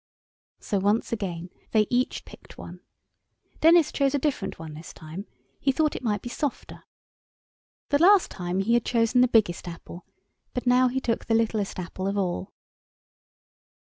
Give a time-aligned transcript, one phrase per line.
[0.59, 2.79] So once again they each picked one.
[3.59, 5.27] Denis chose a different one this time.
[5.59, 6.85] He thought it might be softer.
[7.89, 12.07] The last time he had chosen the biggest apple—but now he took the littlest apple
[12.07, 12.51] of all.